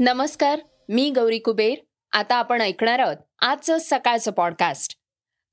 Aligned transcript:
नमस्कार 0.00 0.58
मी 0.88 1.10
गौरी 1.10 1.38
कुबेर. 1.38 1.74
आता 2.12 2.34
आपण 2.34 2.60
ऐकणार 2.60 2.98
आहोत 2.98 3.16
आजचं 3.40 3.76
सकाळचं 3.80 4.30
पॉडकास्ट 4.30 4.96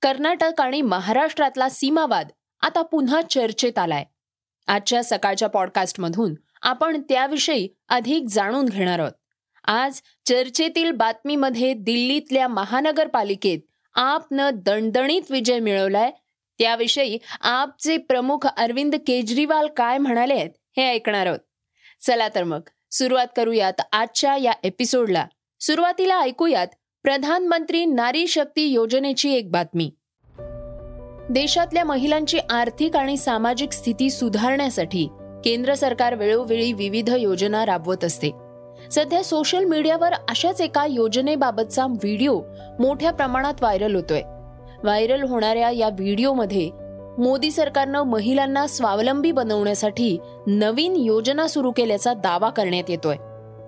कर्नाटक 0.01 0.61
आणि 0.61 0.81
महाराष्ट्रातला 0.81 1.69
सीमावाद 1.69 2.27
आता 2.61 2.81
पुन्हा 2.81 3.21
चर्चेत 3.21 3.77
आलाय. 3.77 4.03
आजच्या 4.67 5.03
सकाळच्या 5.03 5.49
पॉडकास्टमधून 5.49 6.33
आपण 6.61 7.01
त्याविषयी 7.01 7.69
अधिक 7.89 8.23
जाणून 8.29 8.65
घेणार 8.65 8.99
आहोत. 8.99 9.11
आज 9.63 10.01
चर्चेतील 10.25 10.91
बातमीमध्ये 10.91 11.73
दिल्लीतल्या 11.73 12.47
महानगरपालिकेत 12.47 13.59
आपनं 13.93 14.49
दणदणीत 14.53 15.21
विजय 15.29 15.59
मिळवलाय. 15.59 16.11
त्याविषयी 16.59 17.17
आपचे 17.41 17.97
प्रमुख 17.97 18.47
अरविंद 18.57 18.95
केजरीवाल 19.07 19.67
काय 19.67 19.97
म्हणाले 19.97 20.33
आहेत 20.33 20.49
हे 20.77 20.89
ऐकणार 20.89 21.25
आहोत. 21.25 21.39
चला 22.01 22.29
तर 22.35 22.43
मग 22.43 22.61
सुरुवात 22.97 23.27
करूयात 23.35 23.81
आजच्या 23.91 24.37
या 24.37 24.51
एपिसोडला. 24.63 25.25
सुरुवातीला 25.59 26.19
ऐकूयात 26.19 26.67
प्रधानमंत्री 27.03 27.85
नारी 27.85 28.27
शक्ती 28.27 28.61
योजनेची 28.61 29.33
एक 29.33 29.51
बातमी. 29.51 29.91
देशातल्या 31.29 31.83
महिलांची 31.83 32.39
आर्थिक 32.49 32.95
आणि 32.95 33.17
सामाजिक 33.17 33.71
स्थिती 33.71 34.09
सुधारण्यासाठी 34.09 35.07
केंद्र 35.45 35.73
सरकार 35.73 36.15
वेळोवेळी 36.15 36.73
विविध 36.73 37.09
योजना 37.09 37.65
राबवत 37.65 38.03
असते. 38.03 38.29
सध्या 38.91 39.23
सोशल 39.23 39.63
मीडियावर 39.63 40.13
अशाच 40.13 40.61
एका 40.61 40.85
योजनेबाबतचा 40.85 41.85
व्हिडिओ 41.85 42.41
मोठ्या 42.79 43.11
प्रमाणात 43.11 43.53
व्हायरल 43.59 43.95
होतोय. 43.95 44.21
व्हायरल 44.83 45.23
होणाऱ्या 45.23 45.69
या 45.69 45.89
व्हिडिओमध्ये 45.89 46.69
मोदी 47.17 47.51
सरकारनं 47.51 48.03
महिलांना 48.03 48.67
स्वावलंबी 48.67 49.31
बनवण्यासाठी 49.31 50.17
नवीन 50.47 50.95
योजना 50.95 51.47
सुरू 51.47 51.71
केल्याचा 51.71 52.13
दावा 52.13 52.49
करण्यात 52.49 52.89
येतोय. 52.89 53.15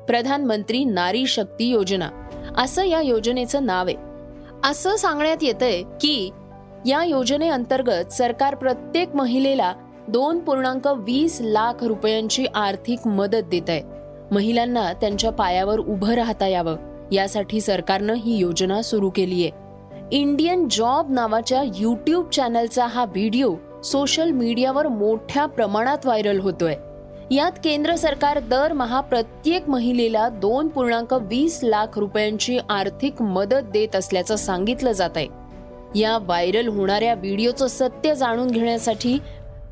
प्रधानमंत्री 0.07 0.83
नारी 0.83 1.27
शक्ती 1.27 1.65
योजना. 1.65 2.09
असं 2.57 2.85
या 2.85 3.01
योजनेचं 3.01 3.65
नाव 3.65 3.87
आहे. 3.87 3.95
असं 4.69 4.95
सांगण्यात 4.95 5.37
येतंय 5.41 5.81
की 5.81 6.31
या 6.85 7.03
योजनेअंतर्गत 7.03 8.11
सरकार 8.11 8.55
प्रत्येक 8.55 9.15
महिलेला 9.15 9.73
दोन 10.07 10.39
पूर्णांक 10.39 10.87
वीस 10.87 11.37
लाख 11.41 11.83
रुपयांची 11.83 12.45
आर्थिक 12.55 13.07
मदत 13.07 13.43
देत 13.51 13.69
आहे 13.69 13.81
महिलांना 14.31 14.93
त्यांच्या 14.93 15.31
पायावर 15.31 15.79
उभं 15.79 16.13
राहता 16.13 16.47
यावं. 16.47 16.77
यासाठी 17.11 17.61
सरकारनं 17.61 18.13
ही 18.13 18.37
योजना 18.37 18.81
सुरू 18.81 19.09
केली 19.09 19.43
आहे 19.43 19.66
इंडियन 20.11 20.67
जॉब 20.71 21.11
नावाच्या 21.11 21.61
युट्यूब 21.75 22.29
चॅनलचा 22.29 22.85
हा 22.85 23.03
व्हिडिओ 23.05 23.55
सोशल 23.83 24.29
मीडियावर 24.31 24.87
मोठ्या 24.87 25.45
प्रमाणात 25.45 26.05
व्हायरल 26.05 26.39
होतोय. 26.39 26.75
यात 27.31 27.51
केंद्र 27.63 27.95
सरकार 27.95 28.39
दरमहा 28.39 29.01
प्रत्येक 29.01 29.69
महिलेला 29.69 30.29
दोन 30.29 30.67
पूर्णांक 30.67 31.13
वीस 31.13 31.59
लाख 31.63 31.97
रुपयांची 31.99 32.57
आर्थिक 32.69 33.21
मदत 33.21 33.69
देत 33.73 33.95
असल्याचं 33.95 34.35
सांगितलं 34.35 34.91
जात 34.91 35.09
आहे 35.15 35.27
या 35.99 36.17
व्हायरल 36.17 36.67
होणाऱ्या 36.67 37.13
व्हिडिओचं 37.13 37.67
सत्य 37.67 38.15
जाणून 38.15 38.47
घेण्यासाठी 38.47 39.17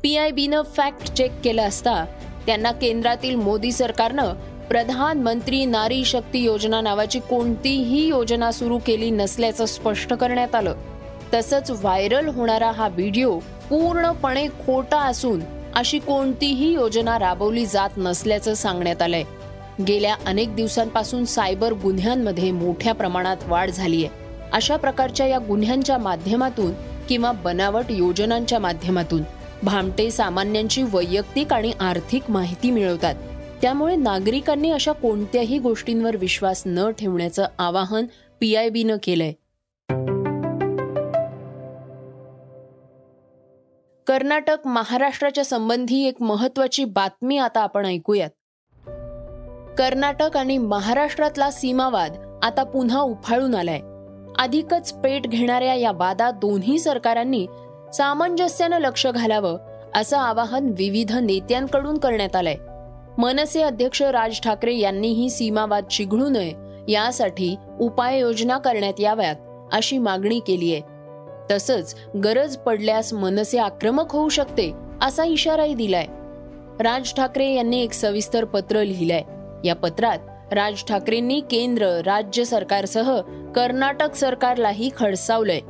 पी 0.02 0.16
आय 0.16 0.30
बीनं 0.30 0.62
फॅक्ट 0.62 1.12
चेक 1.12 1.32
केलं 1.44 1.62
असता 1.62 2.04
त्यांना 2.46 2.72
केंद्रातील 2.72 3.36
मोदी 3.36 3.72
सरकारनं 3.72 4.32
प्रधानमंत्री 4.68 5.64
नारी 5.64 6.04
शक्ती 6.04 6.38
योजना 6.38 6.80
नावाची 6.80 7.18
कोणतीही 7.20 8.06
योजना 8.06 8.50
सुरू 8.52 8.78
केली 8.78 9.10
नसल्याचं 9.10 9.66
स्पष्ट 9.66 10.14
करण्यात 10.14 10.54
आलं. 10.54 10.74
तसंच 11.34 11.70
व्हायरल 11.70 12.28
होणारा 12.28 12.70
हा 12.70 12.88
व्हिडिओ 12.88 13.38
पूर्णपणे 13.70 14.46
खोटा 14.48 14.98
असून 14.98 15.40
अशी 15.74 15.98
कोणतीही 15.98 16.72
योजना 16.72 17.18
राबवली 17.18 17.66
जात 17.66 17.90
नसल्याचं 17.96 18.54
सांगण्यात 18.54 19.02
आलंय. 19.02 19.22
गेल्या 19.88 20.14
अनेक 20.26 20.54
दिवसांपासून 20.56 21.24
सायबर 21.24 21.72
गुन्ह्यांमध्ये 21.72 22.50
मोठ्या 22.50 22.94
प्रमाणात 22.94 23.36
वाढ 23.46 23.70
झाली 23.70 24.04
आहे 24.04 24.24
अशा 24.52 24.76
प्रकारच्या 24.76 25.26
या 25.26 25.38
गुन्ह्यांच्या 25.38 25.98
माध्यमातून 25.98 26.72
किंवा 27.08 27.32
बनावट 27.32 27.84
योजनांच्या 27.90 28.58
माध्यमातून 28.58 29.22
भामटे 29.62 30.10
सामान्यांची 30.10 30.82
वैयक्तिक 30.82 31.52
आणि 31.52 31.72
आर्थिक 31.80 32.22
माहिती 32.28 32.70
मिळवतात. 32.70 33.14
त्यामुळे 33.62 33.96
नागरिकांनी 33.96 34.70
अशा 34.70 34.92
कोणत्याही 34.92 35.58
गोष्टींवर 35.58 36.16
विश्वास 36.16 36.62
न 36.66 36.90
ठेवण्याचं 36.90 37.46
आवाहन 37.58 38.04
पीआयबीनं 38.40 38.96
केलंय. 39.02 39.32
कर्नाटक 44.06 44.56
महाराष्ट्राच्या 44.64 45.44
संबंधी 45.44 46.04
एक 46.08 46.22
महत्वाची 46.22 46.84
बातमी 46.84 47.38
आता 47.38 47.60
आपण 47.60 47.86
ऐकूयात. 47.86 48.30
कर्नाटक 49.78 50.36
आणि 50.36 50.58
महाराष्ट्रातला 50.58 51.50
सीमावाद 51.50 52.40
आता 52.42 52.62
पुन्हा 52.62 53.00
उफाळून 53.00 53.54
आलाय. 53.54 53.80
अधिकच 54.38 54.92
पेट 54.92 55.22
घेणाऱ्या 55.22 55.74
या 55.74 55.92
वादात 55.92 56.32
दोन्ही 56.32 56.78
सरकारांनी 56.78 57.46
सामंजस्यानं 57.94 58.78
लक्ष 58.78 59.06
घालावं 59.06 59.58
असं 59.94 60.16
आवाहन 60.16 60.66
विविध 60.78 61.12
नेत्यांकडून 61.12 61.98
करण्यात 61.98 62.36
आलंय. 62.36 62.56
मनसे 63.18 63.62
अध्यक्ष 63.62 64.02
राज 64.02 64.40
ठाकरे 64.40 64.74
यांनीही 64.76 65.30
सीमावाद 65.30 65.84
चिघळू 65.84 66.28
नये 66.28 66.52
यासाठी 66.88 67.56
उपाययोजना 67.80 68.58
करण्यात 68.58 69.00
याव्यात 69.00 69.36
अशी 69.72 69.98
मागणी 69.98 70.38
केली 70.38 70.74
आहे. 70.74 70.82
तसंच 71.50 71.94
गरज 72.24 72.56
पडल्यास 72.56 73.12
मनसे 73.12 73.58
आक्रमक 73.58 74.12
होऊ 74.12 74.28
शकते 74.28 74.72
असा 75.02 75.24
इशाराही 75.24 75.74
दिलाय. 75.74 76.06
राज 76.80 77.14
ठाकरे 77.14 77.52
यांनी 77.54 77.82
एक 77.82 77.92
सविस्तर 77.92 78.44
पत्र 78.44 78.82
लिहिलंय. 78.84 79.22
या 79.64 79.74
पत्रात 79.74 80.52
राज 80.52 80.84
ठाकरेंनी 80.84 81.40
केंद्र 81.40 81.86
राज्य 81.86 82.44
सरकारसह 82.44 83.20
कर्नाटक 83.54 84.14
सरकारलाही 84.14 84.90
खडसावलंय. 84.96 85.60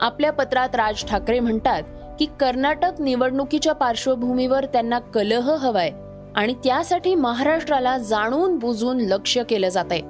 आपल्या 0.00 0.32
पत्रात 0.32 0.74
राज 0.74 1.04
ठाकरे 1.04 1.40
म्हणतात 1.40 1.82
की 2.18 2.26
कर्नाटक 2.40 3.00
निवडणुकीच्या 3.00 3.72
पार्श्वभूमीवर 3.72 4.64
त्यांना 4.64 4.98
कलह 4.98 5.54
हवाय. 5.54 5.90
आणि 6.36 6.54
त्यासाठी 6.54 7.14
महाराष्ट्राला 7.14 7.98
जाणून 7.98 8.58
बुजून 8.58 9.00
लक्ष 9.00 9.38
केलं 9.38 9.68
जात 9.68 9.84
आहे 9.90 10.02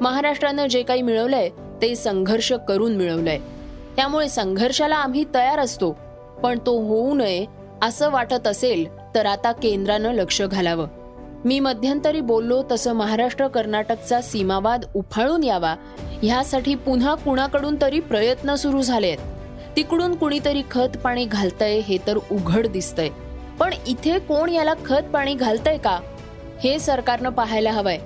महाराष्ट्रानं 0.00 0.66
जे 0.66 0.82
काही 0.82 1.02
मिळवलंय 1.02 1.48
ते 1.82 1.94
संघर्ष 1.94 2.52
करून 2.68 2.96
मिळवलंय. 2.96 3.38
त्यामुळे 3.96 4.28
संघर्षाला 4.28 4.96
आम्ही 4.96 5.24
तयार 5.34 5.58
असतो 5.58 5.90
पण 6.42 6.58
तो 6.66 6.76
होऊ 6.78 7.14
नये 7.14 7.44
असं 7.82 8.10
वाटत 8.10 8.46
असेल 8.46 8.86
तर 9.14 9.26
आता 9.26 9.52
केंद्रानं 9.52 10.12
लक्ष 10.12 10.42
घालावं. 10.42 10.86
मी 11.44 11.60
मध्यंतरी 11.60 12.20
बोललो 12.20 12.62
तसं 12.70 12.92
महाराष्ट्र 12.92 13.46
कर्नाटकचा 13.48 14.20
सीमावाद 14.20 14.84
उफाळून 14.94 15.44
यावा 15.44 15.74
ह्यासाठी 16.22 16.74
पुन्हा 16.74 17.14
कुणाकडून 17.14 17.76
तरी 17.80 18.00
प्रयत्न 18.00 18.54
सुरू 18.54 18.82
झालेत. 18.82 19.18
तिकडून 19.76 20.14
कुणीतरी 20.14 20.62
खत 20.70 20.96
पाणी 21.04 21.24
घालतंय 21.24 21.78
हे 21.78 21.98
तर 22.06 22.16
उघड 22.16 22.66
दिसतंय. 22.66 23.08
पण 23.60 23.74
इथे 23.86 24.18
कोण 24.18 24.48
याला 24.48 24.74
खत 24.84 25.02
पाणी 25.12 25.34
घालतंय 25.34 25.78
का? 25.78 26.00
हे 26.64 26.78
सरकारनं 26.78 27.28
पाहायला 27.28 27.72
हवंय. 27.72 27.98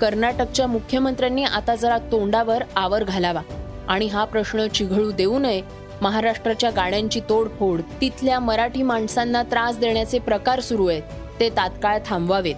कर्नाटकच्या 0.00 0.66
मुख्यमंत्र्यांनी 0.66 1.44
आता 1.44 1.74
जरा 1.74 1.98
तोंडावर 1.98 2.62
आवर 2.76 3.04
घालावा. 3.04 3.40
आणि 3.88 4.06
हा 4.06 4.24
प्रश्न 4.24 4.66
चिघळू 4.66 5.10
देऊ 5.10 5.38
नये. 5.38 5.62
महाराष्ट्राच्या 6.00 6.70
गाड्यांची 6.70 7.20
तोडफोड 7.28 7.80
तिथल्या 8.00 8.40
मराठी 8.40 8.82
माणसांना 8.82 9.42
त्रास 9.42 9.78
देण्याचे 9.78 10.18
प्रकार 10.18 10.60
सुरू 10.60 10.86
आहेत. 10.86 11.02
ते 11.40 11.50
तात्काळ 11.50 11.98
थांबवावेत. 12.06 12.54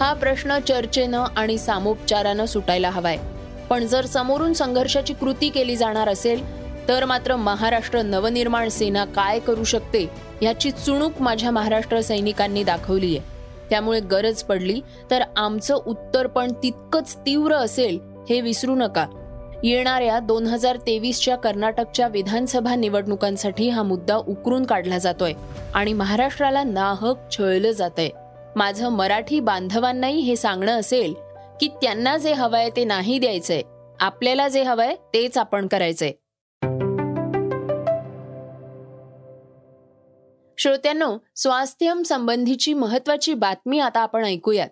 हा 0.00 0.12
प्रश्न 0.12 0.58
चर्चेनं 0.58 1.24
आणि 1.36 1.58
सामोपचारानं 1.58 2.46
सुटायला 2.46 2.90
हवाय. 2.90 3.18
पण 3.70 3.86
जर 3.86 4.04
समोरून 4.04 4.52
संघर्षाची 4.52 5.14
कृती 5.14 5.48
केली 5.48 5.76
जाणार 5.76 6.08
असेल 6.08 6.64
तर 6.88 7.04
मात्र 7.04 7.36
महाराष्ट्र 7.36 8.02
नवनिर्माण 8.02 8.68
सेना 8.68 9.04
काय 9.04 9.38
करू 9.38 9.64
शकते? 9.64 10.23
याची 10.42 10.70
चुणूक 10.70 11.20
माझ्या 11.20 11.50
महाराष्ट्र 11.50 12.00
सैनिकांनी 12.00 12.64
दाखवली 12.64 13.16
आहे. 13.16 13.32
त्यामुळे 13.70 14.00
गरज 14.00 14.42
पडली 14.42 14.80
तर 15.10 15.22
आमचं 15.36 15.74
उत्तर 15.86 16.26
पण 16.26 16.52
तितकंच 16.62 17.16
तीव्र 17.16 17.54
असेल 17.54 17.98
हे 18.30 18.40
विसरू 18.40 18.74
नका. 18.74 19.06
येणाऱ्या 19.64 20.18
दोन 20.18 20.46
हजार 20.46 20.76
तेवीसच्या 20.76 21.36
कर्नाटकच्या 21.36 22.08
विधानसभा 22.08 22.74
निवडणुकांसाठी 22.74 23.68
हा 23.68 23.82
मुद्दा 23.82 24.16
उकरून 24.16 24.64
काढला 24.66 24.98
जातोय 24.98 25.32
आणि 25.74 25.92
महाराष्ट्राला 25.92 26.62
नाहक 26.62 27.30
छळलं 27.30 27.70
जात 27.70 27.98
आहे 27.98 28.10
माझं 28.56 28.88
मराठी 28.88 29.40
बांधवांनाही 29.40 30.20
हे 30.20 30.36
सांगणं 30.36 30.72
असेल 30.72 31.14
की 31.60 31.68
त्यांना 31.82 32.16
जे 32.16 32.32
हवंय 32.32 32.68
ते 32.76 32.84
नाही 32.84 33.18
द्यायचंय. 33.18 33.62
आपल्याला 34.00 34.48
जे 34.48 34.62
हवंय 34.62 34.94
तेच 35.14 35.38
आपण 35.38 35.66
करायचंय. 35.66 36.12
श्रोत्यांनो 40.58 41.16
स्वास्थ्यम 41.36 42.02
संबंधीची 42.02 42.74
महत्वाची 42.74 43.34
बातमी 43.34 43.78
आता 43.78 44.00
आपण 44.00 44.24
ऐकूयात. 44.24 44.68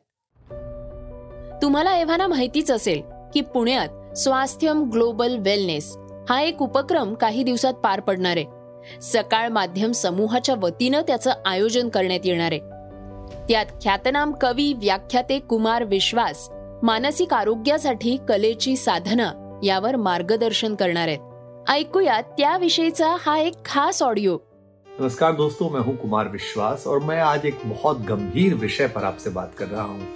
तुम्हाला 1.62 1.96
एव्हाना 1.96 2.26
माहितीच 2.26 2.70
असेल 2.70 3.02
की 3.34 3.40
पुण्यात 3.40 4.18
स्वास्थ्यम 4.18 4.90
ग्लोबल 4.90 5.36
वेलनेस 5.38 5.96
हा 6.28 6.40
एक 6.40 6.62
उपक्रम 6.62 7.14
काही 7.14 7.42
दिवसात 7.42 7.74
पार 7.74 8.00
पडणार 8.00 8.36
आहे. 8.36 8.46
सकाळ 9.00 9.48
माध्यम 9.48 9.92
समूहाच्या 9.92 10.54
वतीनं 10.58 11.00
त्याचं 11.02 11.32
आयोजन 11.46 11.88
करण्यात 11.88 12.20
येणार 12.24 12.52
आहे. 12.52 12.60
त्यात 13.48 13.66
ख्यातनाम 13.66 14.32
कवी 14.40 14.72
व्याख्याते 14.72 15.38
कुमार 15.38 15.84
विश्वास 15.84 16.48
मानसिक 16.82 17.34
आरोग्यासाठी 17.34 18.18
कलेची 18.28 18.76
साधना 18.76 19.60
यावर 19.64 19.96
मार्गदर्शन 19.96 20.74
करणार 20.74 21.08
आहेत. 21.08 21.20
ऐकूया 21.70 22.20
त्याविषयीचा 22.20 23.16
हा 23.20 23.38
एक 23.38 23.64
खास 23.64 24.02
ऑडिओ. 24.02 24.38
नमस्कार 25.00 25.32
दोस्तों, 25.32 25.68
मैं 25.70 25.80
हूँ 25.80 25.96
कुमार 25.96 26.28
विश्वास 26.28 26.86
और 26.86 26.98
मैं 27.00 27.18
आज 27.20 27.44
एक 27.46 27.60
बहुत 27.66 28.00
गंभीर 28.00 28.54
विषय 28.54 28.88
पर 28.88 29.04
आपसे 29.04 29.30
बात 29.30 29.54
कर 29.54 29.66
रहा 29.66 29.82
हूँ। 29.82 30.06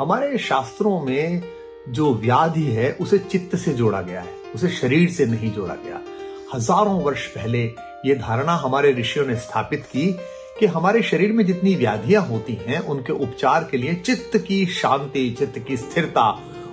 हमारे 0.00 0.38
शास्त्रों 0.38 1.00
में 1.00 1.42
जो 1.88 2.12
व्याधि 2.14 2.62
है, 2.62 2.92
उसे 2.92 3.18
चित्त 3.18 3.56
से 3.56 3.72
जोड़ा 3.72 4.02
गया 4.02 4.20
है, 4.20 4.34
उसे 4.54 4.68
शरीर 4.68 5.08
से 5.10 5.26
नहीं 5.26 5.50
जोड़ा 5.52 5.74
गया। 5.74 6.00
हज़ारों 6.54 7.00
वर्ष 7.02 7.26
पहले 7.26 7.64
ये 8.06 8.14
धारणा 8.14 8.52
हमारे 8.56 8.92
ऋषियों 8.92 9.26
ने 9.26 9.36
स्थापित 9.36 9.86
की 9.86 10.06
कि 10.60 10.66
हमारे 10.66 11.02
शरीर 11.02 11.32
में 11.32 11.44
जितनी 11.46 11.74
व्याधियाँ 11.74 12.22
होती 12.26 12.58
हैं, 12.66 12.80
उनके 12.80 13.12
उपचार 13.14 13.68
के 13.70 13.76
लिए 13.76 13.94
चित्त 13.96 14.36
की 14.38 14.64
शांति, 14.66 15.28
चित्त 15.30 15.58
की 15.58 15.76
स्थिरता, 15.76 16.30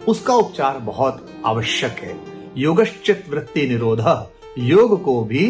उसका 0.08 0.34
उपचार 0.36 0.78
बहुत 0.84 1.26
आवश्यक 1.46 2.00
है। 2.00 2.18
योगश्चित 2.58 3.26
वृत्ति 3.30 3.68
निरोध, 3.68 4.06
योग 4.60 5.04
को 5.04 5.24
भी 5.24 5.46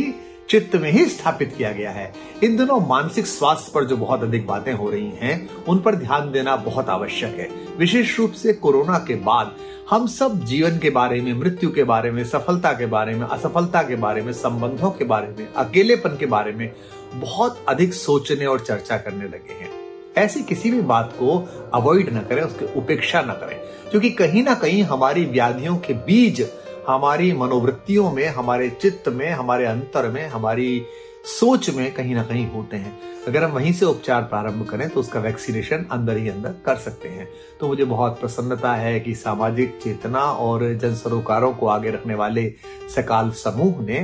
चित्त 0.49 0.75
में 0.75 0.91
ही 0.91 1.05
स्थापित 1.05 1.55
किया 1.57 1.71
गया 1.71 1.91
है। 1.91 2.13
इन 2.43 2.57
दिनों 2.57 2.87
मानसिक 2.87 3.25
स्वास्थ्य 3.25 3.71
पर 3.75 3.83
जो 3.83 3.97
बहुत 3.97 4.23
अधिक 4.23 4.47
बातें 4.47 4.73
हो 4.73 4.89
रही 4.89 5.11
हैं, 5.21 5.63
उन 5.63 5.79
पर 5.79 5.95
ध्यान 5.95 6.31
देना 6.31 6.55
बहुत 6.55 6.89
आवश्यक 6.89 7.35
है। 7.39 7.49
विशेष 7.77 8.19
रूप 8.19 8.31
से 8.31 8.53
कोरोना 8.53 8.97
के 8.97 9.15
बाद 9.15 9.55
हम 9.89 10.07
सब 10.07 10.45
जीवन 10.45 10.79
के 10.79 10.89
बारे 10.89 11.21
में, 11.21 11.33
मृत्यु 11.33 11.71
के 11.71 11.83
बारे 11.83 12.11
में, 12.11 12.23
सफलता 12.23 12.73
के 12.73 12.85
बारे 12.85 13.15
में, 13.15 13.27
असफलता 13.27 13.81
के 13.81 13.95
बारे 13.95 14.21
में, 14.21 14.33
संबंधों 14.33 14.91
के 14.91 15.05
बारे 15.05 15.27
में, 15.27 15.53
अकेलेपन 15.53 16.09
के 16.09 16.25
बारे 16.25 16.51
में 16.51 16.73
बहुत 17.13 17.65
अधिक 17.69 17.93
सोचने 17.93 18.45
और 18.45 18.59
चर्चा 18.59 18.97
करने 18.97 19.25
लगे 19.25 19.53
हैं। 19.53 19.71
ऐसी 20.17 20.43
किसी 20.43 20.71
भी 20.71 20.81
बात 20.81 21.13
को 21.13 21.49
अवॉइड 21.73 22.13
न 22.13 22.19
करें, 22.19 22.41
उसकी 22.41 22.79
उपेक्षा 22.79 23.21
न 23.21 23.31
करें। 23.31 23.59
क्योंकि 23.91 24.09
कहीं 24.09 24.43
ना 24.43 24.53
कहीं 24.53 24.83
हमारी 24.83 25.25
व्याधियों 25.25 25.77
के 25.77 25.93
बीज 25.93 26.41
हमारी 26.89 27.31
मनोवृत्तियों 27.33 28.11
में 28.11 28.27
हमारे 28.27 28.69
चित्त 28.69 29.07
में 29.07 29.29
हमारे 29.29 29.65
अंतर 29.65 30.07
में 30.11 30.27
हमारी 30.27 30.85
सोच 31.25 31.69
में 31.69 31.93
कहीं 31.93 32.15
ना 32.15 32.23
कहीं 32.23 32.49
होते 32.51 32.77
हैं। 32.77 32.97
अगर 33.27 33.43
हम 33.43 33.51
वहीं 33.51 33.73
से 33.73 33.85
उपचार 33.85 34.21
प्रारंभ 34.21 34.65
करें 34.69 34.89
तो 34.89 34.99
उसका 34.99 35.19
वैक्सीनेशन 35.19 35.85
अंदर 35.91 36.17
ही 36.17 36.29
अंदर 36.29 36.55
कर 36.65 36.75
सकते 36.75 37.09
हैं। 37.09 37.27
तो 37.59 37.67
मुझे 37.67 37.85
बहुत 37.85 38.19
प्रसन्नता 38.19 38.73
है 38.73 38.99
कि 38.99 39.13
सामाजिक 39.15 39.77
चेतना 39.83 40.19
और 40.19 40.73
जन 40.73 40.95
सरोकारों 40.95 41.53
को 41.53 41.67
आगे 41.67 41.91
रखने 41.91 42.15
वाले 42.15 42.53
सकाल 42.95 43.31
समूह 43.31 43.81
ने 43.81 44.01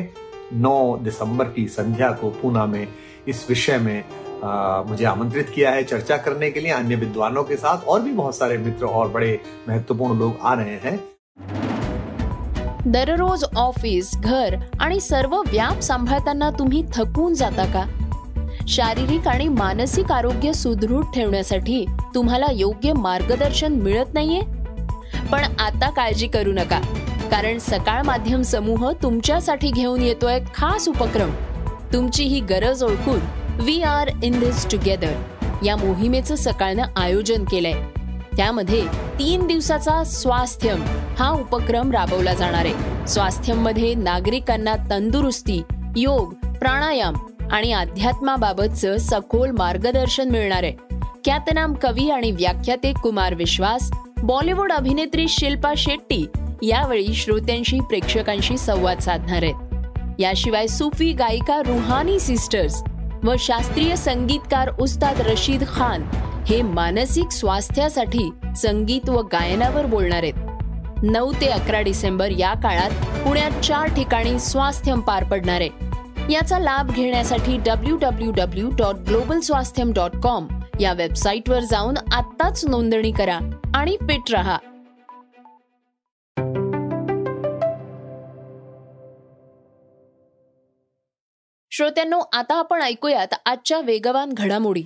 9 0.53 0.97
दिसंबर 1.01 1.45
की 1.45 1.67
संध्या 1.67 2.11
को 2.11 2.29
पूना 2.31 2.65
में 2.65 2.87
इस 3.27 3.45
विषय 3.49 3.77
में 3.77 4.03
आ, 4.43 4.83
मुझे 4.83 5.05
आमंत्रित 5.05 5.49
किया 5.49 5.71
है 5.71 5.83
चर्चा 5.83 6.17
करने 6.17 6.51
के 6.51 6.59
लिए। 6.59 6.71
अन्य 6.71 6.95
विद्वानों 6.95 7.43
के 7.43 7.55
साथ 7.55 7.85
और 7.85 8.01
भी 8.01 8.13
बहुत 8.13 8.37
सारे 8.37 8.57
मित्र 8.57 8.85
और 8.85 9.09
बड़े 9.09 9.39
महत्वपूर्ण 9.69 10.19
लोग 10.19 10.37
आ 10.41 10.53
रहे 10.53 10.77
हैं। 10.79 11.14
दररोज 12.85 13.43
ऑफिस 13.55 14.17
घर 14.17 14.55
आणि 14.79 14.99
सर्व 14.99 15.35
व्याप 15.47 15.79
सांभाळताना 15.79 16.49
तुम्ही 16.49 16.83
थकून 16.93 17.33
जाता 17.33 17.65
का? 17.65 17.83
शारीरिक 18.67 19.27
आणि 19.27 19.47
मानसिक 19.47 20.11
आरोग्य 20.11 20.53
सुदृढ 20.53 21.05
ठेवण्यासाठी 21.15 21.85
तुम्हाला 22.15 22.47
योग्य 22.51 22.93
मार्गदर्शन 22.93 23.73
मिळत 23.73 24.13
नाहीये? 24.13 24.41
पण 25.31 25.43
आता 25.59 25.89
काळजी 25.89 26.27
करू 26.27 26.51
नका 26.51 26.79
कारण 27.31 27.57
सकाळ 27.59 28.01
माध्यम 28.01 28.41
समूह 28.41 28.91
तुमच्यासाठी 29.03 29.71
घेऊन 29.71 30.01
येतोय 30.01 30.39
खास 30.55 30.87
उपक्रम. 30.89 31.31
तुमची 31.93 32.23
ही 32.23 32.39
गरज 32.39 32.83
ओळखून 32.83 33.19
we 33.61 33.81
are 33.81 34.09
in 34.23 34.39
this 34.39 34.69
together 34.71 35.13
या 35.65 35.75
मोहिमेचं 35.75 36.35
सकाळनं 36.35 36.83
आयोजन 36.95 37.43
केलंय. 37.43 37.83
त्यामध्ये 38.37 38.87
तीन 39.19 39.47
दिवसाचा 39.47 40.03
स्वास्थ्यम 40.03 40.83
हा 41.19 41.29
उपक्रम 41.29 41.91
राबवला 41.91 42.33
जाणार 42.33 42.65
आहे. 42.65 43.07
स्वास्थ्यममध्ये 43.07 43.93
नागरिकांना 43.93 44.75
तंदुरुस्ती 44.89 45.61
योग 45.95 46.33
प्राणायाम 46.33 47.13
आणि 47.51 47.73
अध्यात्माबाबतचं 47.73 48.97
सखोल 48.97 49.51
मार्गदर्शन 49.51 50.29
मिळणार 50.29 50.63
आहे. 50.63 50.73
ख्यातनाम 51.25 51.73
कवी 51.73 52.09
आणि 52.09 52.31
व्याख्याते 52.31 52.93
कुमार 52.93 53.33
विश्वास 53.33 53.91
बॉलिवूड 54.23 54.71
अभिनेत्री 54.71 55.27
शिल्पा 55.27 55.73
शेट्टी 55.77 56.25
यावेळी 56.61 57.13
श्रोत्यांशी 57.13 57.79
प्रेक्षकांशी 57.79 58.57
संवाद 58.57 58.99
साधणार 58.99 59.43
आहेत. 59.43 60.19
याशिवाय 60.19 60.67
सुफी 60.67 61.13
गायिका 61.13 61.59
रुहानी 61.59 62.19
सिस्टर्स 62.19 62.83
व 63.23 63.33
शास्त्रीय 63.39 63.95
संगीतकार 63.95 64.69
उस्ताद 64.79 65.21
रशीद 65.21 65.63
खान 65.67 66.03
हे 66.45 66.61
मानसिक 66.61 67.31
स्वास्थ्यासाठी 67.31 68.29
संगीत 68.57 69.09
व 69.09 69.21
गायनावर 69.21 69.85
बोलणार 69.85 70.23
आहेत. 70.23 70.33
नऊ 71.03 71.33
ते 71.41 71.45
अकरा 71.45 71.81
डिसेंबर 71.81 72.31
या 72.31 72.53
काळात 72.53 72.91
पुण्यात 73.25 73.61
चार 73.61 73.87
ठिकाणी 73.95 74.39
स्वास्थ्यम 74.39 74.99
पार 74.99 75.23
पडणार 75.23 75.61
आहे. 75.61 75.69
याचा 76.33 76.59
लाभ 76.59 76.91
घेण्यासाठी 76.91 77.57
W 77.57 77.97
W 77.97 78.31
W 78.31 78.69
dot 78.69 78.95
global 78.95 79.39
Swasthyam 79.39 79.93
dot 79.93 80.15
com 80.23 80.47
या 80.79 80.93
वेबसाईटवर 80.93 81.59
जाऊन 81.59 81.97
आत्ताच 82.13 82.65
नोंदणी 82.65 83.11
करा 83.11 83.39
आणि 83.75 83.97
फिट 84.01 84.31
रहा. 84.31 84.57
श्रोत्यांनो 91.71 92.19
आता 92.33 92.55
आपण 92.55 92.81
ऐकूयात 92.81 93.33
आजच्या 93.45 93.81
वेगवान 93.81 94.33
घडामोडी. 94.33 94.83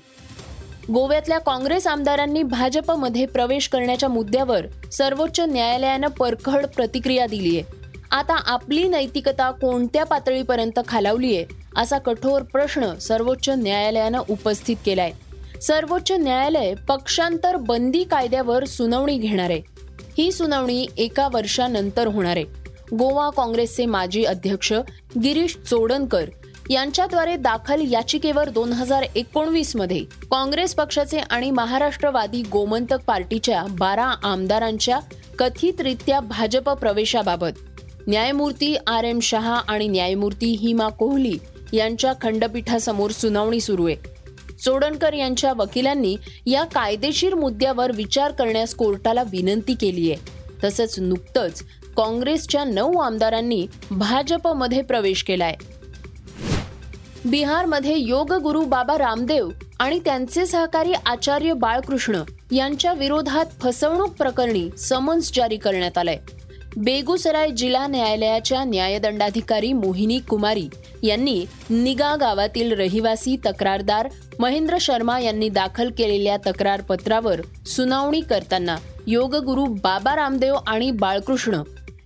गोव्यातल्या 0.94 1.40
काँग्रेस 1.40 1.88
आमदारांनी 1.88 2.44
भाजपमध्ये 2.44 3.26
प्रवेश 3.26 3.68
करण्याच्या 3.68 4.10
मुद्द्यावर 4.10 4.66
सर्वोच्च 4.92 5.40
न्यायालयानं 5.40 6.08
परखड 6.08 6.66
प्रतिक्रिया 6.66 7.28
दिली 7.28 7.60
आहे. 7.60 7.64
आता 8.12 8.36
आपली 8.46 8.88
नैतिकता 8.88 9.52
कोणत्या 9.52 10.04
पातळीपर्यंत 10.04 10.80
खालावलीये 10.88 11.46
असा 11.78 11.98
कठोर 11.98 12.42
प्रश्न 12.42 12.96
सर्वोच्च 12.96 13.50
न्यायालयानं 13.50 14.22
उपस्थित 14.30 14.76
केलाय. 14.86 15.12
सर्वोच्च 15.62 16.12
न्यायालय 16.12 16.74
पक्षांतर 16.88 17.56
बंदी 17.56 18.04
कायद्यावर 18.04 18.66
सुनावणी 18.66 19.18
घेणार 19.18 19.50
आहे. 19.50 19.62
ही 20.18 20.32
सुनावणी 20.32 20.88
एका 20.98 21.28
वर्षानंतर 21.34 22.08
होणार 22.08 22.38
आहे. 22.38 22.46
गोवा 22.96 23.30
काँग्रेसचे 23.30 23.86
माजी 23.86 24.24
अध्यक्ष 24.24 24.74
गिरीश 25.24 25.58
चोडणकर 25.70 26.30
यांच्याद्वारे 26.70 27.36
दाखल 27.36 27.82
याचिकेवर 27.92 28.50
दोन 28.50 28.74
हजार 28.74 29.06
एकोणवीसमध्ये 29.16 30.00
काँग्रेस 30.32 30.76
पक्षाचे 30.76 31.20
आणि 31.20 31.52
महाराष्ट्रवादी 31.52 32.42
गोमंतक 32.42 32.98
पार्टीच्या 33.08 33.64
बारा 33.72 34.06
आमदारांच्या 34.24 35.00
कथितरित्या 35.40 36.20
भाजप 36.20 36.70
प्रवेशाबाबत. 36.70 37.52
न्यायमूर्ती 38.08 38.76
आर 38.88 39.04
एम 39.04 39.20
शहा 39.20 39.56
आणि 39.68 39.88
न्यायमूर्ती 39.88 40.52
हिमा 40.52 40.90
कोहली 40.90 41.38
यांच्या 41.74 42.14
खंडपीठासमोर 42.22 43.12
सुनावणी 43.12 43.60
सुरू 43.60 43.88
आहे. 43.88 43.96
चोडणकर 44.66 45.14
यांच्या 45.14 45.54
वकिलांनी 45.54 46.16
या 46.46 46.64
कायदेशीर 46.64 47.36
मुद्द्यावर 47.36 47.92
विचार 47.92 48.32
करण्यास 48.32 48.76
कोर्टाला 48.76 49.24
विनंती 49.24 49.74
केली 49.74 50.12
आहे. 50.12 50.32
तसंच 50.64 51.00
नुकतंच 51.00 51.64
काँग्रेसच्या 51.98 52.64
नऊ 52.64 52.98
आमदारांनी 52.98 53.68
भाजपमध्ये 53.92 54.82
प्रवेश 54.82 55.24
केलाय. 55.24 55.56
बिहारमध्ये 57.26 57.96
योग 57.98 58.32
गुरु 58.34 58.62
बाबा 58.66 58.98
रामदेव 58.98 59.50
आणि 59.80 60.00
त्यांचे 60.06 60.46
सहकारी 60.46 60.94
आचार्य 61.06 61.54
बाळकृष्ण 61.54 62.22
यांच्या 62.52 62.94
विरोधात 62.94 63.46
फसवणूक 63.62 64.14
प्रकरणी 64.14 64.70
समन्स 64.78 65.32
जारी 65.36 65.58
करण्यात 65.58 65.98
आलंय. 65.98 66.18
बेगुसराय 66.78 67.50
जिल्हा 67.50 67.86
न्यायालयाच्या 67.88 68.64
न्यायदंडाधिकारी 68.64 69.74
मोहिनी 69.74 70.20
कुमारी 70.20 70.68
यांनी 71.04 71.44
निगा 71.70 72.16
गावातील 72.16 72.72
रहिवासी 72.72 73.36
तक्रारदार 73.46 74.08
महेंद्र 74.40 74.78
शर्मा 74.82 75.20
यांनी 75.20 75.50
दाखल 75.50 75.90
केलेल्या 75.98 76.38
तक्रारपत्रावर 76.46 77.42
सुनावणी 77.68 78.22
करताना 78.22 78.78
योगगुरू 79.08 79.66
बाबा 79.84 80.16
रामदेव 80.16 80.56
आणि 80.68 80.92
बाळकृष्ण 80.92 81.62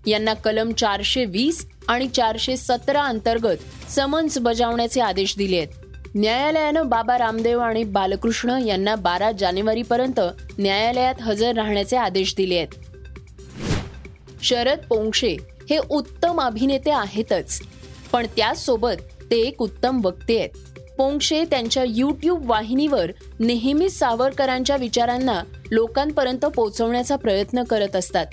यांना 0.07 0.33
कलम 0.33 0.71
चारशे 0.71 1.25
वीस 1.25 1.65
आणि 1.87 2.07
चारशे 2.07 2.57
सतरा 2.57 3.03
अंतर्गत 3.03 3.91
समन्स 3.91 4.37
बजावण्याचे 4.37 5.01
आदेश 5.01 5.37
दिले 5.37 5.57
आहेत. 5.57 5.67
न्यायालयानं 6.15 6.89
बाबा 6.89 7.17
रामदेव 7.17 7.59
आणि 7.59 7.83
बालकृष्ण 7.83 8.49
यांना 8.65 8.95
बारा 8.95 9.31
जानेवारीपर्यंत 9.31 10.19
न्यायालयात 10.59 11.21
हजर 11.21 11.55
राहण्याचे 11.55 11.97
आदेश 11.97 12.33
दिले 12.37 12.57
आहेत. 12.57 12.75
शरद 14.43 14.79
पोंक्षे 14.89 15.35
हे 15.69 15.77
उत्तम 15.89 16.41
अभिनेते 16.41 16.91
आहेतच 16.91 17.59
पण 18.11 18.25
त्याचसोबत 18.35 19.01
ते 19.31 19.35
एक 19.35 19.61
उत्तम 19.61 19.99
वक्ते 20.03 20.39
आहेत. 20.39 20.49
पोंक्षे 20.97 21.43
त्यांच्या 21.45 21.83
यूट्यूब 21.87 22.49
वाहिनीवर 22.49 23.11
नेहमीच 23.39 23.99
सावरकरांच्या 23.99 24.75
विचारांना 24.75 25.41
लोकांपर्यंत 25.71 26.45
पोहोचवण्याचा 26.45 27.15
प्रयत्न 27.15 27.63
करत 27.63 27.95
असतात. 27.95 28.25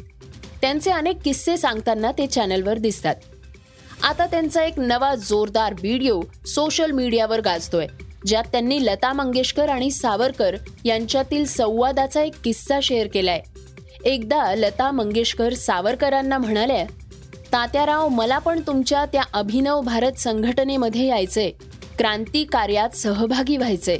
त्यांचे 0.60 0.90
अनेक 0.90 1.16
किस्से 1.24 1.56
सांगताना 1.56 2.12
ते 2.12 2.26
चॅनलवर 2.26 2.78
दिसतात. 2.78 3.14
आता 4.02 4.26
त्यांचा 4.26 4.64
एक 4.64 4.78
नवा 4.78 5.14
जोरदार 5.14 5.72
व्हिडिओ 5.72 6.20
सोशल 6.46 6.90
मीडियावर 6.90 7.40
गाजतोय 7.40 7.86
ज्यात 8.26 8.44
त्यांनी 8.52 8.86
लता 8.86 9.12
मंगेशकर 9.12 9.68
आणि 9.68 9.90
सावरकर 9.90 10.56
यांच्यातील 10.84 11.44
संवादाचा 11.44 12.22
एक 12.22 12.34
किस्सा 12.44 12.78
शेअर 12.82 13.06
केलाय. 13.06 13.40
एकदा 14.04 14.54
लता 14.54 14.90
मंगेशकर 14.90 15.54
सावरकरांना 15.54 16.38
म्हणाल्या 16.38 16.84
तात्याराव 17.52 18.08
मला 18.08 18.38
पण 18.38 18.60
तुमच्या 18.66 19.04
त्या 19.04 19.22
अभिनव 19.32 19.80
भारत 19.80 20.12
संघटनेमध्ये 20.12 21.06
यायचंय 21.06 21.50
क्रांती 21.98 22.44
कार्यात 22.44 22.96
सहभागी 22.96 23.56
व्हायचंय. 23.56 23.98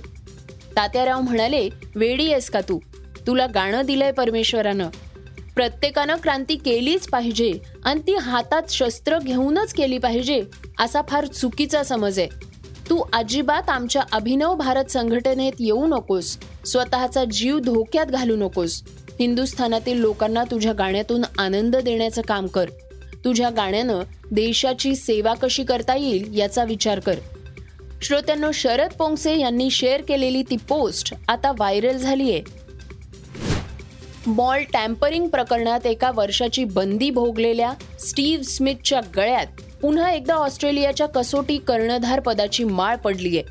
तात्याराव 0.77 1.21
म्हणाले 1.21 1.69
वेडी 1.95 2.33
आहेस 2.33 2.51
का 2.51 2.61
तू? 2.61 2.79
तुला 3.27 3.47
गाणं 3.47 3.83
दिलंय 3.83 4.13
परमेश्वरानं. 4.13 4.89
प्रत्येकानं 5.61 6.17
क्रांती 6.17 6.57
केलीच 6.57 7.09
पाहिजे 7.09 7.53
आणि 7.85 8.01
ती 8.01 8.15
हातात 8.15 8.63
शस्त्र 8.69 9.19
घेऊनच 9.19 9.73
केली 9.73 9.99
पाहिजे 9.99 10.43
असा 10.79 11.01
फार 11.09 11.27
चुकीचा 11.27 11.83
समज 11.83 12.19
आहे. 12.19 12.29
तू 12.91 13.03
अजिबात 13.13 13.71
आमच्या 13.71 14.03
अभिनव 14.13 14.55
भारत 14.55 14.85
संघटनेत 14.85 15.53
येऊ 15.61 15.87
नकोस. 15.87 16.39
स्वतःचा 16.67 17.25
जीव 17.25 17.59
धोक्यात 17.59 18.07
घालू 18.07 18.37
नकोस. 18.37 18.83
हिंदुस्थानातील 19.21 19.99
लोकांना 19.99 20.45
तुझ्या 20.45 20.73
गाण्यातून 20.73 21.23
आनंद 21.39 21.77
देण्याचं 21.77 22.23
काम 22.23 22.47
कर. 22.47 22.69
तुझ्या 23.25 23.51
गाण्यानं 23.51 24.01
देशाची 24.31 24.95
सेवा 24.95 25.35
कशी 25.35 25.65
करता 25.65 25.97
येईल 25.97 26.39
याचा 26.39 26.65
विचार 26.65 27.01
कर. 27.01 27.15
श्रोत्यांनो 28.03 28.53
शरद 28.53 28.93
पोंगसे 28.93 29.39
यांनी 29.39 29.71
शेअर 29.71 30.03
केलेली 30.03 30.43
ती 30.43 30.57
पोस्ट 30.57 31.15
आता 31.29 31.53
व्हायरल 31.53 31.97
झाली 31.97 32.33
आहे 32.33 32.70
बॉल 34.27 34.63
टॅम्परिंग 34.73 35.29
प्रकरणात 35.29 35.87
एका 35.87 36.11
वर्षाची 36.15 36.65
बंदी 36.65 37.11
भोगलेल्या 37.11 37.73
स्टीव्ह 37.99 38.45
स्मिथच्या 38.45 39.01
गळ्यात 39.17 39.47
पुन्हा 39.83 40.11
एकदा 40.11 40.35
ऑस्ट्रेलियाच्या 40.35 41.07
कसोटी 41.07 41.59
कर्णधार 41.59 42.21
पदाची 42.21 42.65
माळ 42.65 42.97
आहे 43.07 43.43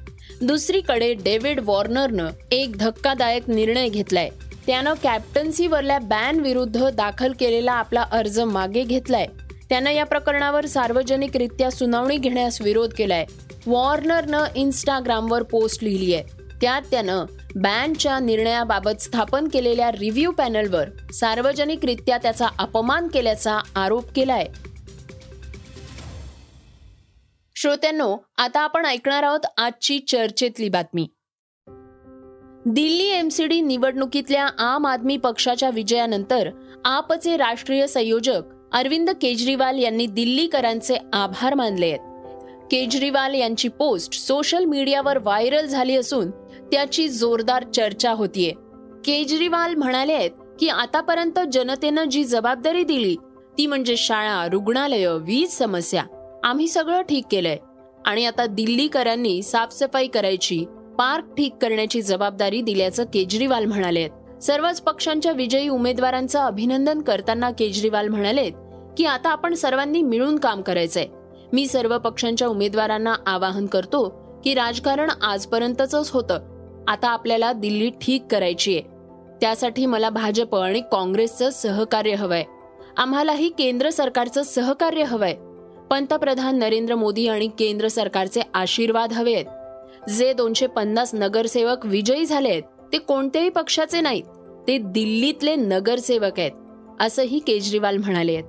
दुसरीकडे 0.41 1.13
डेव्हिड 1.13 1.59
वॉर्नरनं 1.63 2.29
एक 2.51 2.77
धक्कादायक 2.77 3.49
निर्णय 3.49 3.89
घेतलाय. 3.89 4.29
त्यानं 4.67 4.93
कॅप्टन्सीवरल्या 5.03 5.99
बॅन 5.99 6.39
विरुद्ध 6.39 6.89
दाखल 6.89 7.33
केलेला 7.39 7.71
आपला 7.71 8.01
अर्ज 8.01 8.39
मागे 8.39 8.83
घेतलाय. 8.83 9.27
त्यानं 9.69 9.91
या 9.91 10.05
प्रकरणावर 10.05 10.65
सार्वजनिकरित्या 10.65 11.71
सुनावणी 11.71 12.17
घेण्यास 12.17 12.61
विरोध 12.61 12.93
केलाय. 12.93 13.25
वॉर्नरनं 13.67 14.43
इन्स्टाग्रामवर 14.55 15.43
पोस्ट 15.43 15.83
लिहिली 15.83 16.13
आहे 16.13 16.23
त्यात 16.61 16.81
त्यानं 16.91 17.25
बॅनच्या 17.55 18.19
निर्णयाबाबत 18.19 19.01
स्थापन 19.01 19.47
केलेल्या 19.47 19.91
रिव्ह्यू 19.91 20.31
पॅनलवर 20.31 20.89
सार्वजनिकरित्या 21.13 22.17
त्याचा 22.17 22.47
अपमान 22.59 23.07
केल्याचा 23.07 23.59
आरोप 23.75 24.05
केलाय. 24.15 24.45
श्रोत्यांनो 27.55 28.17
आता 28.37 28.59
आपण 28.59 28.85
ऐकणार 28.85 29.23
आहोत 29.23 29.39
आजची 29.57 29.99
चर्चेतली 29.99 30.69
बातमी. 30.69 31.07
दिल्ली 32.65 33.09
एमसीडी 33.09 33.61
निवडणुकीतल्या 33.61 34.47
आम 34.59 34.87
आदमी 34.87 35.17
पक्षाच्या 35.17 35.69
विजयानंतर 35.69 36.49
आपचे 36.85 37.37
राष्ट्रीय 37.37 37.87
संयोजक 37.87 38.41
अरविंद 38.71 39.09
केजरीवाल 39.09 39.79
यांनी 39.79 40.05
दिल्लीकरांचे 40.05 40.97
आभार 41.13 41.53
मानले 41.53 41.85
आहेत. 41.85 42.08
केजरीवाल 42.71 43.35
यांची 43.35 43.67
पोस्ट 43.67 44.13
सोशल 44.13 44.65
मीडियावर 44.65 45.17
व्हायरल 45.17 45.65
झाली 45.65 45.95
असून 45.95 46.31
त्याची 46.71 47.07
जोरदार 47.09 47.63
चर्चा 47.63 48.11
होतीये. 48.11 48.51
केजरीवाल 49.05 49.75
म्हणाले 49.75 50.13
आहेत 50.13 50.31
की 50.59 50.67
आतापर्यंत 50.67 51.39
जनतेनं 51.53 52.03
जी 52.03 52.23
जबाबदारी 52.23 52.83
दिली 52.83 53.15
ती 53.57 53.67
म्हणजे 53.67 53.97
शाळा 53.97 54.47
रुग्णालय 54.51 55.07
वीज 55.07 55.49
समस्या. 55.49 56.03
आम्ही 56.43 56.67
सगळं 56.67 57.01
ठीक 57.01 57.25
केलंय. 57.31 57.57
आणि 58.05 58.25
आता 58.25 58.45
दिल्लीकरांनी 58.45 59.41
साफसफाई 59.41 60.07
करायची 60.07 60.65
पार्क 60.97 61.23
ठीक 61.37 61.53
करण्याची 61.61 62.01
जबाबदारी 62.01 62.61
दिल्याचं 62.61 63.03
केजरीवाल 63.03 63.65
म्हणाले 63.65 64.07
सर्वच 64.41 64.81
पक्षांच्या 64.81 65.31
विजयी 65.31 65.69
उमेदवारांचं 65.69 66.39
अभिनंदन 66.39 67.01
करताना 67.01 67.51
केजरीवाल 67.51 68.07
म्हणाले 68.07 68.49
की 68.97 69.05
आता 69.05 69.29
आपण 69.29 69.53
सर्वांनी 69.53 70.01
मिळून 70.01 70.37
काम 70.39 70.61
करायचंय. 70.61 71.07
मी 71.53 71.67
सर्व 71.67 71.97
पक्षांच्या 71.97 72.47
उमेदवारांना 72.47 73.15
आवाहन 73.25 73.65
करतो 73.65 74.07
की 74.43 74.53
राजकारण 74.53 75.09
आजपर्यंतच 75.21 76.11
होतं. 76.11 76.39
आता 76.87 77.09
आपल्याला 77.09 77.53
दिल्ली 77.53 77.89
ठीक 77.89 78.25
करायची 78.31 78.77
आहे. 78.77 78.83
त्यासाठी 79.41 79.85
मला 79.85 80.09
भाजप 80.09 80.55
आणि 80.55 80.81
काँग्रेसचं 80.91 81.49
सहकार्य 81.49 82.13
हवंय. 82.13 82.43
आम्हालाही 82.97 83.49
केंद्र 83.49 83.89
सरकारचं 83.89 84.43
सहकार्य 84.43 85.03
हवंय. 85.03 85.33
पंतप्रधान 85.91 86.59
नरेंद्र 86.59 86.95
मोदी 86.95 87.27
आणि 87.27 87.47
केंद्र 87.47 87.87
सरकारचे 87.87 88.41
आशीर्वाद 88.53 89.13
हवे 89.13 89.33
आहेत 89.33 90.09
जे 90.09 90.33
दोनशे 90.33 90.67
पन्नास 90.67 91.13
नगरसेवक 91.13 91.85
विजयी 91.85 92.25
झाले 92.25 92.49
आहेत 92.49 92.63
ते 92.93 92.97
कोणत्याही 92.97 93.49
पक्षाचे 93.49 94.01
नाहीत. 94.01 94.23
ते 94.67 94.77
दिल्लीतले 94.77 95.55
नगरसेवक 95.55 96.39
आहेत 96.39 96.51
असंही 96.99 97.39
केजरीवाल 97.39 97.97
म्हणाले 97.97 98.35
आहेत 98.35 98.43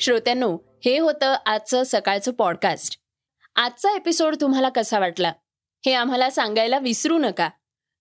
श्रोत्यांनो 0.00 0.56
हे 0.84 0.98
होतं 0.98 1.36
आजचं 1.46 1.82
सकाळचं 1.86 2.32
पॉडकास्ट 2.32 2.98
आजचा 3.56 3.96
एपिसोड 3.96 4.36
तुम्हाला 4.40 4.68
कसा 4.68 4.98
वाटला? 4.98 5.32
हे 5.86 5.92
आम्हाला 5.92 6.30
सांगायला 6.30 6.78
विसरू 6.78 7.18
नका. 7.18 7.48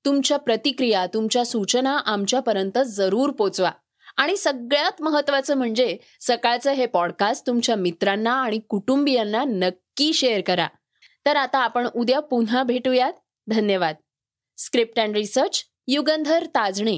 तुमच्या 0.06 0.38
प्रतिक्रिया 0.38 1.06
तुमच्या 1.08 1.46
सूचना 1.46 1.98
आमच्यापर्यंत 1.98 2.78
जरूर 2.86 3.30
पोचवा. 3.32 3.72
आणि 4.18 4.38
सगळ्यात 4.38 5.02
महत्वाचं 5.02 5.56
म्हणजे 5.56 5.98
सकाळचं 6.22 6.72
हे 6.72 6.86
पॉडकास्ट 6.86 7.48
तुमच्या 7.48 7.76
मित्रांना 7.76 8.34
आणि 8.34 8.60
कुटुंबियांना 8.60 9.44
नक्की 9.44 10.14
शेअर 10.14 10.42
करा. 10.42 10.68
तर 11.26 11.36
आता 11.36 11.60
आपण 11.60 11.88
उद्या 11.96 12.20
पुन्हा 12.20 12.64
भेटूयात. 12.64 13.14
धन्यवाद. 13.48 13.96
Script 14.58 15.00
and 15.00 15.16
research 15.16 15.64
Yugandhar 15.88 16.46
Tajne. 16.46 16.98